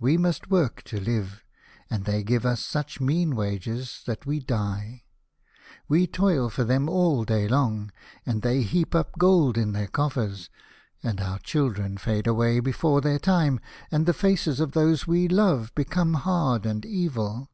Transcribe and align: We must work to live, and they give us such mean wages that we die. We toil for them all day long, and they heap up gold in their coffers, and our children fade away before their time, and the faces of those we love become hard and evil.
We 0.00 0.16
must 0.16 0.48
work 0.48 0.82
to 0.84 0.98
live, 0.98 1.44
and 1.90 2.06
they 2.06 2.22
give 2.22 2.46
us 2.46 2.64
such 2.64 3.02
mean 3.02 3.36
wages 3.36 4.00
that 4.06 4.24
we 4.24 4.40
die. 4.40 5.04
We 5.88 6.06
toil 6.06 6.48
for 6.48 6.64
them 6.64 6.88
all 6.88 7.24
day 7.26 7.46
long, 7.46 7.90
and 8.24 8.40
they 8.40 8.62
heap 8.62 8.94
up 8.94 9.18
gold 9.18 9.58
in 9.58 9.72
their 9.72 9.86
coffers, 9.88 10.48
and 11.02 11.20
our 11.20 11.38
children 11.40 11.98
fade 11.98 12.26
away 12.26 12.60
before 12.60 13.02
their 13.02 13.18
time, 13.18 13.60
and 13.90 14.06
the 14.06 14.14
faces 14.14 14.58
of 14.58 14.72
those 14.72 15.06
we 15.06 15.28
love 15.28 15.74
become 15.74 16.14
hard 16.14 16.64
and 16.64 16.86
evil. 16.86 17.50